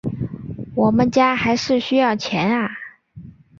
[0.73, 2.71] 我们家还是需要钱啊